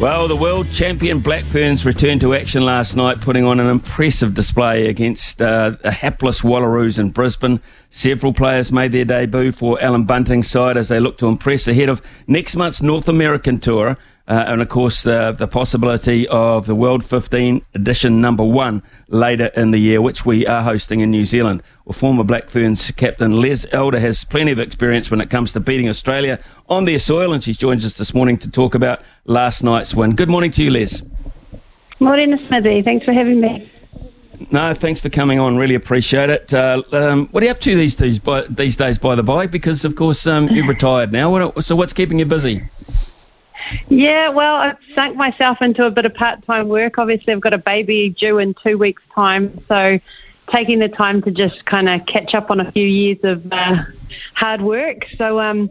[0.00, 4.32] Well, the world champion Black Ferns returned to action last night, putting on an impressive
[4.32, 7.60] display against uh, the hapless Wallaroos in Brisbane.
[7.90, 11.90] Several players made their debut for Allan Bunting's side as they look to impress ahead
[11.90, 13.98] of next month's North American tour.
[14.30, 19.46] Uh, and of course, uh, the possibility of the World 15 edition number one later
[19.56, 21.64] in the year, which we are hosting in New Zealand.
[21.84, 25.58] Well, former Black Ferns captain Les Elder has plenty of experience when it comes to
[25.58, 29.64] beating Australia on their soil, and she joins us this morning to talk about last
[29.64, 30.14] night's win.
[30.14, 31.02] Good morning to you, Les.
[31.98, 32.82] Morning, Smithy.
[32.82, 33.68] Thanks for having me.
[34.52, 35.56] No, thanks for coming on.
[35.56, 36.54] Really appreciate it.
[36.54, 38.20] Uh, um, what are you up to these days?
[38.20, 41.50] By, these days, by the by, because of course um, you've retired now.
[41.58, 42.68] so what's keeping you busy?
[43.88, 46.98] Yeah, well, I've sunk myself into a bit of part time work.
[46.98, 49.98] Obviously, I've got a baby due in two weeks' time, so
[50.52, 53.76] taking the time to just kind of catch up on a few years of uh,
[54.34, 55.06] hard work.
[55.16, 55.70] So, um,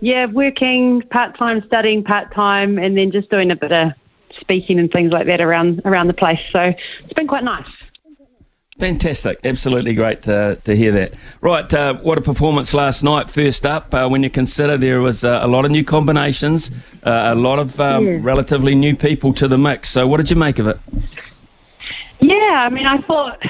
[0.00, 3.92] yeah, working part time, studying part time, and then just doing a bit of
[4.40, 6.40] speaking and things like that around around the place.
[6.52, 6.72] So
[7.04, 7.68] it's been quite nice.
[8.78, 9.40] Fantastic.
[9.42, 11.14] Absolutely great to, to hear that.
[11.40, 13.28] Right, uh, what a performance last night.
[13.28, 16.70] First up, uh, when you consider there was uh, a lot of new combinations,
[17.02, 18.18] uh, a lot of um, yeah.
[18.20, 19.88] relatively new people to the mix.
[19.90, 20.78] So, what did you make of it?
[22.20, 23.42] Yeah, I mean, I thought,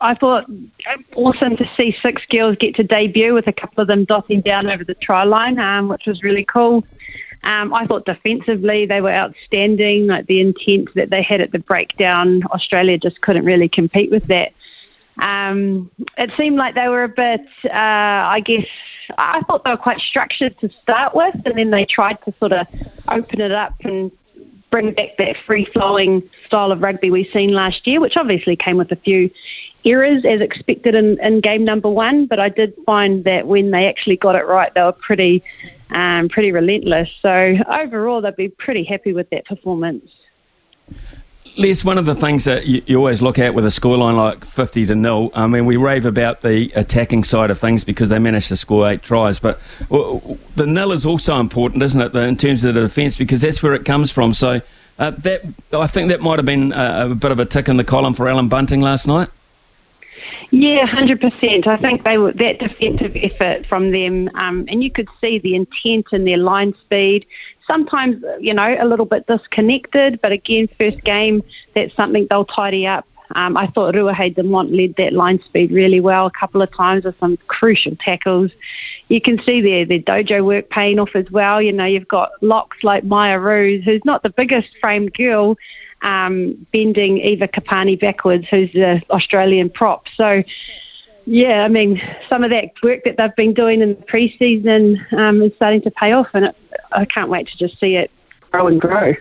[0.00, 0.44] I thought
[1.16, 4.68] awesome to see six girls get to debut with a couple of them dotting down
[4.68, 6.84] over the try line, um, which was really cool.
[7.46, 10.08] Um, I thought defensively they were outstanding.
[10.08, 14.26] Like the intent that they had at the breakdown, Australia just couldn't really compete with
[14.26, 14.52] that.
[15.18, 18.66] Um, it seemed like they were a bit, uh, I guess,
[19.16, 22.52] I thought they were quite structured to start with, and then they tried to sort
[22.52, 22.66] of
[23.08, 24.10] open it up and
[24.70, 28.76] bring back that free flowing style of rugby we've seen last year, which obviously came
[28.76, 29.30] with a few
[29.84, 32.26] errors as expected in, in game number one.
[32.26, 35.42] But I did find that when they actually got it right, they were pretty,
[35.90, 37.10] um, pretty relentless.
[37.22, 40.10] So overall, they'd be pretty happy with that performance.
[41.56, 44.44] Les, one of the things that you, you, always look at with a scoreline like
[44.44, 48.18] 50 to nil, I mean, we rave about the attacking side of things because they
[48.18, 49.58] managed to score eight tries, but
[49.88, 53.74] the nil is also important, isn't it, in terms of the defence, because that's where
[53.74, 54.34] it comes from.
[54.34, 54.60] So
[54.98, 57.78] uh, that I think that might have been a, a bit of a tick in
[57.78, 59.30] the column for Allan Bunting last night.
[60.50, 61.66] Yeah, hundred percent.
[61.66, 65.54] I think they were that defensive effort from them, um, and you could see the
[65.56, 67.26] intent in their line speed.
[67.66, 71.42] Sometimes, you know, a little bit disconnected, but again, first game,
[71.74, 73.04] that's something they'll tidy up.
[73.34, 77.04] Um, I thought Ruahei Demant led that line speed really well a couple of times
[77.04, 78.52] with some crucial tackles.
[79.08, 81.60] You can see their, their dojo work paying off as well.
[81.60, 85.56] You know, you've got locks like Maia Roos, who's not the biggest framed girl,
[86.02, 90.06] um, bending Eva Karpani backwards, who's the Australian prop.
[90.14, 90.42] So,
[91.24, 95.42] yeah, I mean, some of that work that they've been doing in the preseason um,
[95.42, 96.56] is starting to pay off, and it,
[96.92, 98.10] I can't wait to just see it
[98.50, 99.14] grow and grow.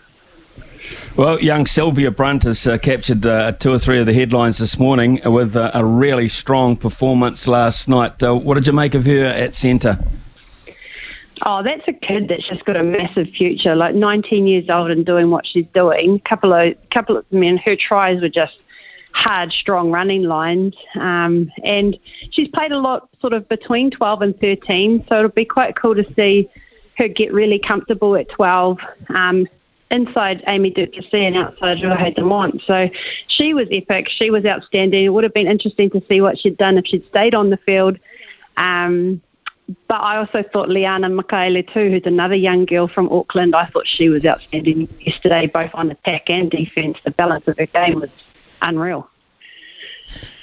[1.15, 4.77] Well, young Sylvia Brunt has uh, captured uh, two or three of the headlines this
[4.77, 8.21] morning with uh, a really strong performance last night.
[8.21, 9.97] Uh, what did you make of her at centre?
[11.41, 13.75] Oh, that's a kid that's just got a massive future.
[13.75, 16.19] Like 19 years old and doing what she's doing.
[16.21, 18.63] Couple of, couple of, I mean, her tries were just
[19.13, 20.75] hard, strong running lines.
[20.95, 21.97] Um, and
[22.31, 25.05] she's played a lot, sort of between 12 and 13.
[25.09, 26.49] So it'll be quite cool to see
[26.97, 28.77] her get really comfortable at 12.
[29.09, 29.47] Um,
[29.91, 32.65] inside Amy du Plessis and outside Ruahei Demant.
[32.65, 32.89] So
[33.27, 34.07] she was epic.
[34.09, 35.05] She was outstanding.
[35.05, 37.57] It would have been interesting to see what she'd done if she'd stayed on the
[37.57, 37.99] field.
[38.57, 39.21] Um,
[39.87, 43.55] but I also thought Liana Mikaele too, who's another young girl from Auckland.
[43.55, 46.97] I thought she was outstanding yesterday, both on attack and defence.
[47.03, 48.09] The balance of her game was
[48.61, 49.09] unreal.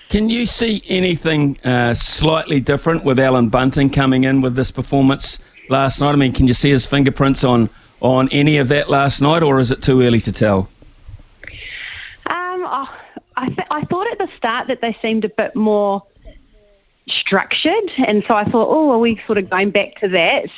[0.09, 5.39] Can you see anything uh, slightly different with Allan Bunting coming in with this performance
[5.71, 6.13] last night?
[6.13, 7.71] I mean, can you see his fingerprints on
[8.01, 10.69] on any of that last night, or is it too early to tell?
[12.27, 12.95] Um, oh,
[13.37, 16.03] I, th- I thought at the start that they seemed a bit more
[17.09, 20.49] structured, and so I thought, oh, are we sort of going back to that?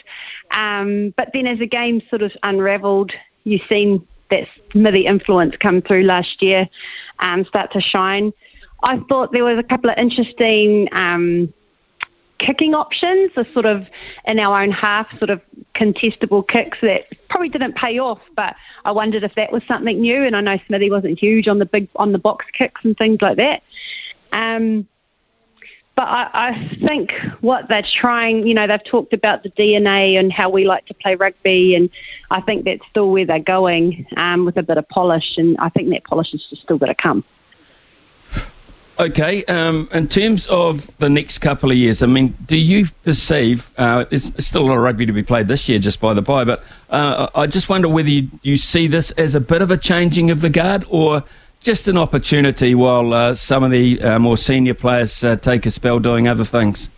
[0.51, 3.13] Um, but then as the game sort of unravelled,
[3.45, 6.69] you've seen that Smithy influence come through last year
[7.21, 8.33] um, start to shine.
[8.87, 11.53] I thought there was a couple of interesting um,
[12.39, 13.87] kicking options, a sort of
[14.27, 15.41] in our own half, sort of
[15.75, 18.21] contestable kicks that probably didn't pay off.
[18.37, 18.55] But
[18.85, 20.25] I wondered if that was something new.
[20.25, 23.19] And I know Smithy wasn't huge on the big on the box kicks and things
[23.23, 23.63] like that.
[24.33, 24.87] Um,
[25.97, 30.33] but I, I think what they're trying, you know, they've talked about the DNA and
[30.33, 31.89] how we like to play rugby, and
[32.31, 35.69] I think that's still where they're going um, with a bit of polish, and I
[35.69, 37.25] think that polish is just still going to come.
[38.97, 43.75] Okay, um, in terms of the next couple of years, I mean, do you perceive
[43.77, 46.23] uh, there's still a lot of rugby to be played this year, just by the
[46.23, 49.73] by, but uh, I just wonder whether you, you see this as a bit of
[49.73, 51.25] a changing of the guard or
[51.65, 55.71] just an opportunity while uh, some of the uh, more senior players uh, take a
[55.71, 56.91] spell doing other things?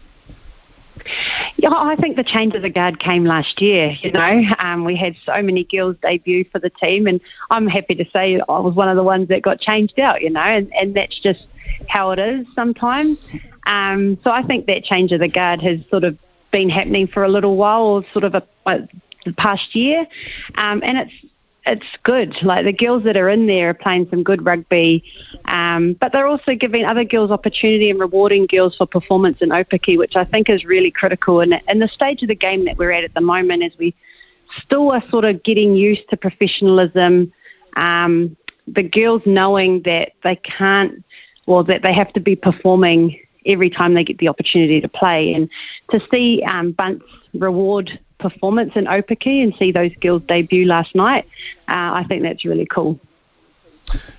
[1.57, 3.97] Yeah, I think the change of the guard came last year.
[4.01, 7.95] You know, um, we had so many girls debut for the team, and I'm happy
[7.95, 10.21] to say I was one of the ones that got changed out.
[10.21, 11.47] You know, and, and that's just
[11.89, 13.19] how it is sometimes.
[13.67, 16.19] Um, so I think that change of the guard has sort of
[16.51, 18.89] been happening for a little while, or sort of a, a
[19.25, 20.07] the past year,
[20.55, 21.13] um, and it's
[21.67, 22.35] it's good.
[22.43, 25.03] Like the girls that are in there are playing some good rugby,
[25.47, 29.99] um, but they're also giving other girls opportunity and rewarding girls for performance in Aupiki,
[29.99, 31.41] which I think is really critical.
[31.41, 33.95] And in the stage of the game that we're at at the moment, as we
[34.63, 37.33] still are sort of getting used to professionalism,
[37.77, 38.37] um,
[38.69, 41.05] the girls knowing that they can't,
[41.47, 45.33] well, that they have to be performing every time they get the opportunity to play,
[45.35, 45.49] and
[45.91, 47.03] to see um, Bunce
[47.35, 47.99] reward
[48.31, 51.25] performance in Aupiki and see those girls debut last night,
[51.69, 52.99] uh, I think that's really cool.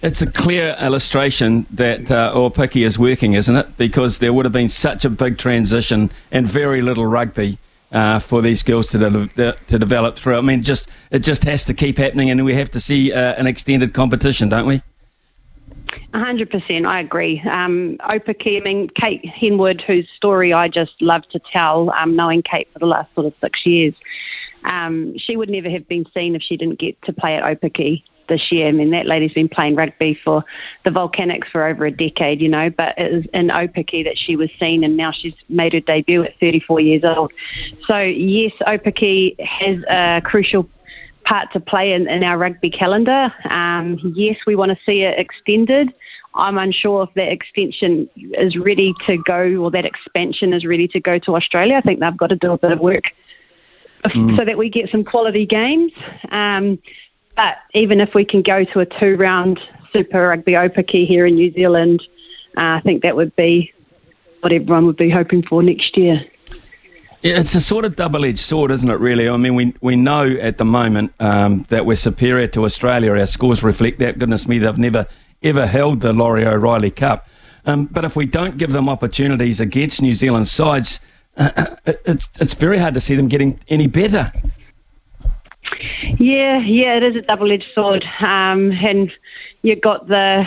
[0.01, 3.77] It's a clear illustration that uh, is working, isn't it?
[3.77, 7.57] Because there would have been such a big transition and very little rugby
[7.92, 10.38] uh, for these girls to de- to develop through.
[10.38, 13.33] I mean, just it just has to keep happening, and we have to see uh,
[13.33, 14.81] an extended competition, don't we?
[16.13, 17.42] 100%, I agree.
[17.50, 22.42] Um, Aupiki, I mean, Kate Henwood, whose story I just love to tell, um, knowing
[22.42, 23.94] Kate for the last sort of six years,
[24.63, 28.04] um, she would never have been seen if she didn't get to play at Aupiki
[28.28, 28.68] this year.
[28.68, 30.44] I mean, that lady's been playing rugby for
[30.84, 34.36] the Volcanix for over a decade, you know, but it was in Aupiki that she
[34.36, 37.31] was seen, and now she's made her debut at 34 years old.
[37.86, 40.68] So, yes, Aupiki has a crucial
[41.28, 43.34] part to play in, in our rugby calendar.
[43.50, 45.94] Um, yes, we want to see it extended.
[46.36, 51.00] I'm unsure if that extension is ready to go or that expansion is ready to
[51.00, 51.76] go to Australia.
[51.76, 53.06] I think they've got to do a bit of work
[54.06, 54.38] mm.
[54.38, 55.92] so that we get some quality games.
[56.30, 56.80] Um,
[57.36, 59.60] but even if we can go to a two round
[59.92, 62.02] Super Rugby Aupiki here in New Zealand,
[62.56, 63.74] uh, I think that would be
[64.42, 66.22] what everyone would be hoping for next year.
[67.24, 69.00] It's a sort of double-edged sword, isn't it?
[69.00, 73.12] Really, I mean, we we know at the moment um, that we're superior to Australia.
[73.12, 74.19] Our scores reflect that.
[74.19, 75.08] Goodness me, they've never
[75.42, 77.28] ever held the Laurie O'Reilly Cup.
[77.66, 81.00] Um, but if we don't give them opportunities against New Zealand sides,
[81.38, 84.31] uh, it's it's very hard to see them getting any better.
[86.18, 89.12] Yeah, yeah, it is a double-edged sword, um, and
[89.64, 90.46] you've got the.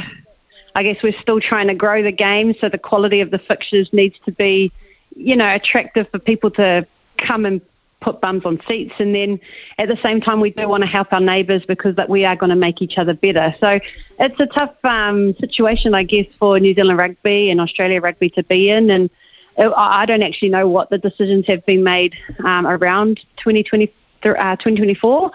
[0.76, 3.92] I guess we're still trying to grow the game, so the quality of the fixtures
[3.92, 4.72] needs to be
[5.20, 6.86] you know, attractive for people to
[7.18, 7.60] come and
[8.00, 8.94] put bums on seats.
[8.98, 9.38] And then
[9.78, 12.34] at the same time, we do want to help our neighbours because that we are
[12.34, 13.54] going to make each other better.
[13.60, 13.78] So
[14.18, 18.42] it's a tough um, situation, I guess, for New Zealand rugby and Australia rugby to
[18.44, 18.90] be in.
[18.90, 19.10] And
[19.58, 22.14] I don't actually know what the decisions have been made
[22.44, 23.92] um, around 2020,
[24.24, 25.30] uh, 2024.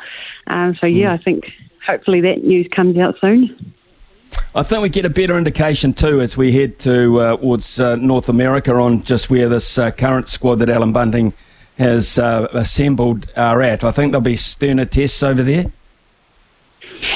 [0.48, 1.46] Um, so yeah, I think
[1.86, 3.74] hopefully that news comes out soon.
[4.54, 8.30] I think we get a better indication too as we head uh, towards uh, North
[8.30, 11.34] America on just where this uh, current squad that Allan Bunting
[11.78, 13.84] has uh, assembled are at.
[13.84, 15.66] I think there'll be sterner tests over there.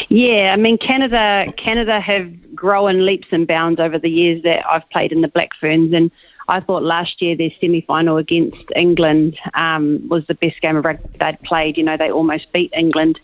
[0.10, 1.52] Yeah, I mean Canada.
[1.56, 5.52] Canada have grown leaps and bounds over the years that I've played in the Black
[5.60, 6.12] Ferns, and
[6.50, 11.08] I thought last year their semi-final against England um, was the best game of rugby
[11.20, 11.78] they'd played.
[11.78, 13.20] You know, they almost beat England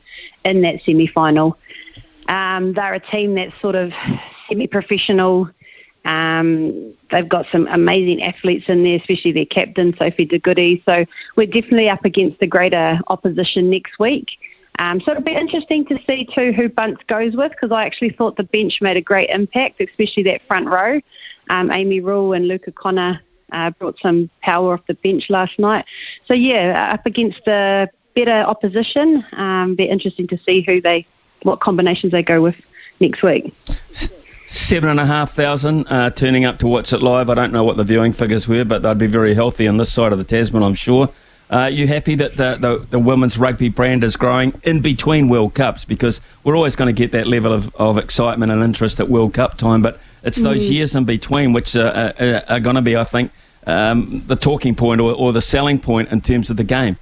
[0.46, 1.58] in that semi-final.
[2.28, 3.92] Um, they're a team that's sort of
[4.50, 5.50] semi-professional.
[6.06, 10.82] Um, they've got some amazing athletes in there, especially their captain, Sophie De Goede.
[10.86, 11.06] So
[11.36, 14.30] we're definitely up against the greater opposition next week.
[14.78, 18.10] Um, so it'll be interesting to see too who Bunce goes with because I actually
[18.10, 21.00] thought the bench made a great impact, especially that front row.
[21.50, 25.86] Um, Amy Rule and Luka Connor uh, brought some power off the bench last night.
[26.26, 29.24] So yeah, up against the better opposition.
[29.34, 31.08] Um, be interesting to see who they
[31.46, 32.56] what combinations they go with
[33.00, 33.54] next week.
[34.48, 37.30] Seven and a half thousand uh, turning up to watch it live.
[37.30, 39.92] I don't know what the viewing figures were, but they'd be very healthy on this
[39.92, 41.10] side of the Tasman, I'm sure.
[41.50, 45.30] Uh, are you happy that the, the, the, women's rugby brand is growing in between
[45.30, 45.86] World Cups?
[45.86, 49.36] Because we're always going to get that level of, of excitement and interest at World
[49.36, 50.72] Cup time, but it's those mm.
[50.72, 53.32] years in between which are, are, are going to be, I think,
[53.68, 56.98] um, the talking point or, or the selling point in terms of the game.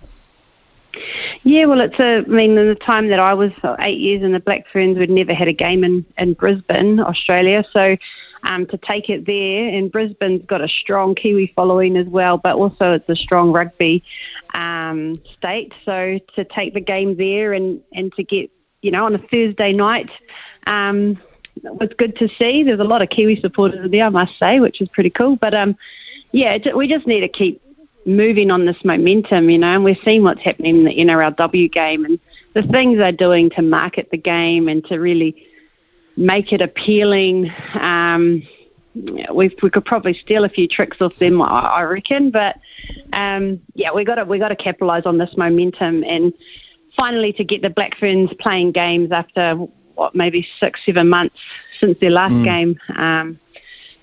[1.43, 2.17] Yeah, well, it's a.
[2.17, 5.09] I mean, in the time that I was eight years in the Black Ferns, we'd
[5.09, 7.63] never had a game in in Brisbane, Australia.
[7.71, 7.97] So,
[8.43, 9.69] um, to take it there.
[9.69, 14.03] And Brisbane's got a strong Kiwi following as well, but also it's a strong rugby
[14.53, 15.73] um, state.
[15.85, 19.73] So to take the game there and, and to get, you know, on a Thursday
[19.73, 20.12] night,
[20.67, 21.19] um,
[21.63, 22.63] was good to see.
[22.63, 25.38] There's a lot of Kiwi supporters there, I must say, which is pretty cool.
[25.38, 25.77] But um,
[26.31, 27.62] yeah, we just need to keep
[28.05, 32.05] moving on this momentum, you know, and we're seeing what's happening in the NRLW game
[32.05, 32.19] and
[32.53, 35.48] the things they're doing to market the game and to really
[36.17, 37.51] make it appealing.
[37.79, 38.43] Um,
[38.95, 42.29] we we could probably steal a few tricks off them, I, reckon.
[42.29, 42.57] But
[43.12, 46.33] um, yeah, we got to we got to capitalise on this momentum and
[47.00, 49.55] finally to get the Black Ferns playing games after
[49.95, 51.39] what maybe six seven months
[51.79, 52.43] since their last mm.
[52.43, 52.79] game.
[52.95, 53.39] Um,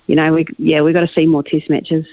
[0.07, 2.05] you know, we yeah we got to see more Test matches.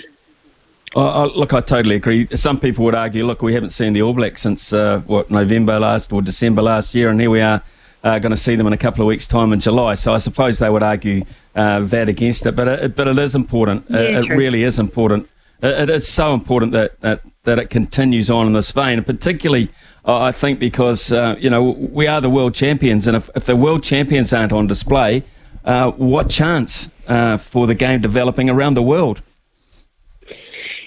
[0.94, 2.26] Oh, look, I totally agree.
[2.34, 5.78] Some people would argue, look, we haven't seen the All Blacks since uh, what November
[5.78, 7.62] last or December last year, and here we are
[8.04, 9.94] uh, going to see them in a couple of weeks' time in July.
[9.94, 13.34] So I suppose they would argue uh, that against it, but it, but it is
[13.34, 13.84] important.
[13.90, 15.28] Yeah, it, it really is important.
[15.62, 19.06] It, it is so important that, that that it continues on in this vein, and
[19.06, 19.70] particularly.
[20.04, 23.54] I think because uh, you know we are the world champions, and if, if the
[23.54, 25.22] world champions aren't on display,
[25.66, 29.20] uh, what chance uh, for the game developing around the world?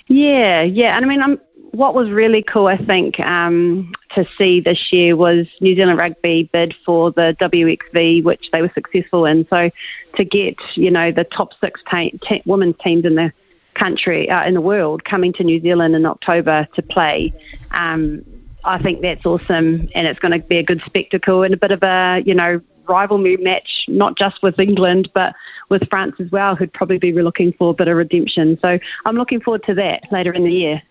[0.08, 0.96] Yeah, yeah.
[0.96, 1.40] And I mean, I'm,
[1.72, 6.50] what was really cool, I think, um, to see this year was New Zealand Rugby
[6.52, 9.48] bid for the WXV, which they were successful in.
[9.50, 9.70] So
[10.16, 13.32] to get, you know, the top six te- te- women's teams in the
[13.74, 17.34] country, uh, in the world, coming to New Zealand in October to play,
[17.72, 18.26] um,
[18.64, 21.72] I think that's awesome, and it's going to be a good spectacle and a bit
[21.72, 25.34] of a, you know, rivalry match, not just with England, but
[25.70, 28.58] with France as well, who'd probably be looking for a bit of redemption.
[28.62, 30.82] So I'm looking forward to that later in the year.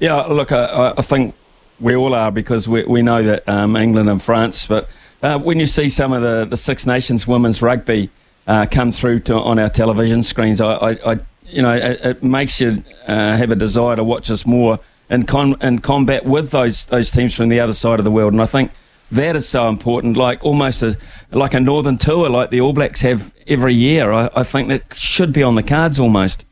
[0.00, 1.34] Yeah, look, I, I think
[1.78, 4.88] we all are because we, we know that um, England and France, but
[5.22, 8.10] uh, when you see some of the, the Six Nations women's rugby
[8.46, 12.22] uh, come through to, on our television screens, I, I, I you know, it, it
[12.22, 14.78] makes you uh, have a desire to watch us more
[15.10, 18.32] in, con- in combat with those those teams from the other side of the world.
[18.32, 18.70] And I think
[19.12, 20.96] that is so important, like almost a,
[21.32, 24.12] like a northern tour, like the All Blacks have every year.
[24.12, 26.44] I, I think that should be on the cards almost.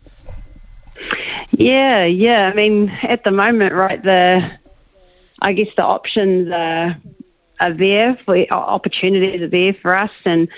[1.51, 2.51] Yeah, yeah.
[2.53, 4.59] I mean, at the moment, right, the
[5.41, 6.97] I guess the options are
[7.61, 10.49] are there for opportunities are there for us, and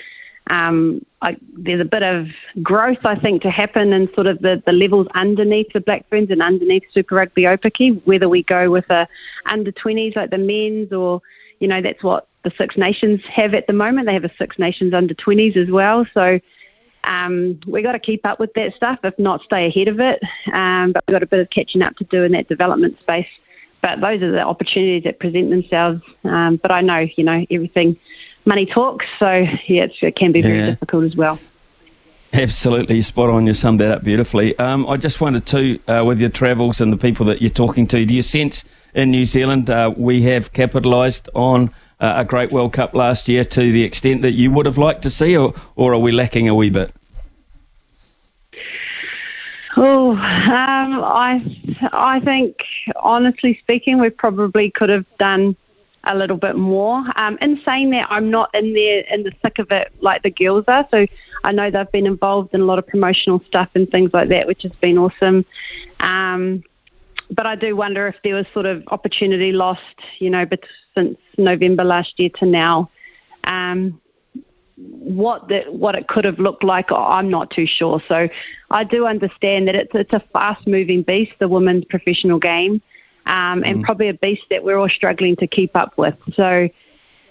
[0.47, 2.27] um, I, there's a bit of
[2.61, 6.31] growth I think to happen in sort of the, the levels underneath the Black Ferns
[6.31, 8.01] and underneath Super Rugby Aupiki.
[8.05, 9.07] whether we go with a
[9.45, 11.21] under 20s like the men's or
[11.61, 14.07] you know, that's what the Six Nations have at the moment.
[14.07, 16.05] They have a Six Nations under 20s as well.
[16.13, 16.39] So
[17.03, 20.21] um, we've got to keep up with that stuff, if not stay ahead of it.
[20.51, 23.27] Um, but we've got a bit of catching up to do in that development space.
[23.81, 26.01] But those are the opportunities that present themselves.
[26.23, 27.95] Um, but I know, you know, everything,
[28.45, 29.05] money talks.
[29.19, 29.31] So,
[29.67, 30.65] yeah, it can be very yeah.
[30.71, 31.39] difficult as well.
[32.33, 33.45] Absolutely spot on.
[33.45, 34.57] You summed that up beautifully.
[34.57, 37.85] Um, I just wanted to, uh, with your travels and the people that you're talking
[37.87, 38.63] to, do you sense
[38.93, 41.69] in New Zealand uh, we have capitalised on
[41.99, 45.03] uh, a great World Cup last year to the extent that you would have liked
[45.03, 46.93] to see, or, or are we lacking a wee bit?
[49.77, 51.41] Oh, um, I
[51.93, 52.57] I think
[52.97, 55.55] honestly speaking, we probably could have done
[56.03, 57.03] a little bit more.
[57.15, 60.31] Um, in saying that, I'm not in there in the thick of it like the
[60.31, 60.87] girls are.
[60.91, 61.05] So
[61.43, 64.47] I know they've been involved in a lot of promotional stuff and things like that,
[64.47, 65.45] which has been awesome.
[65.99, 66.63] Um,
[67.31, 69.81] but I do wonder if there was sort of opportunity lost,
[70.19, 70.61] you know, but
[70.95, 72.89] since November last year to now.
[73.43, 73.99] Um,
[74.77, 78.01] what the, what it could have looked like, I'm not too sure.
[78.07, 78.27] So
[78.71, 82.81] I do understand that it's it's a fast moving beast, the women's professional game
[83.25, 83.83] um, and mm.
[83.83, 86.15] probably a beast that we're all struggling to keep up with.
[86.33, 86.67] So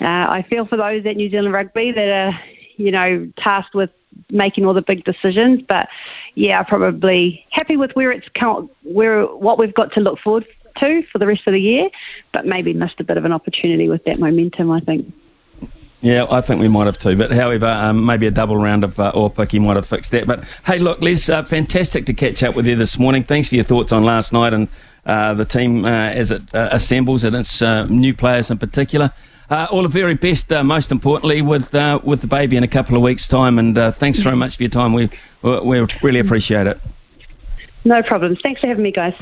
[0.00, 2.40] uh, I feel for those at New Zealand Rugby that are,
[2.76, 3.90] you know, tasked with
[4.30, 5.62] making all the big decisions.
[5.62, 5.88] But
[6.34, 8.28] yeah, probably happy with where it's
[8.82, 10.46] where what we've got to look forward
[10.78, 11.90] to for the rest of the year,
[12.32, 14.70] but maybe missed a bit of an opportunity with that momentum.
[14.70, 15.12] I think.
[16.02, 17.14] Yeah, I think we might have too.
[17.14, 20.26] But however, um, maybe a double round of uh, Aupiki might have fixed that.
[20.26, 23.22] But hey, look, Les, uh, fantastic to catch up with you this morning.
[23.22, 24.68] Thanks for your thoughts on last night and
[25.04, 29.12] uh, the team uh, as it uh, assembles and its uh, new players in particular.
[29.50, 32.68] Uh, all the very best, uh, most importantly, with uh, with the baby in a
[32.68, 33.58] couple of weeks' time.
[33.58, 34.92] And thanks very much for your time.
[34.92, 35.10] We
[35.42, 36.80] we really appreciate it.
[37.84, 38.38] No problems.
[38.42, 39.14] Thanks for having me, guys.